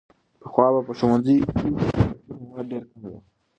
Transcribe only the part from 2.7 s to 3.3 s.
ډېر کمی و.